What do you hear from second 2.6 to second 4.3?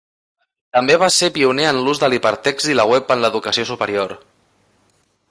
i la web en l'educació superior.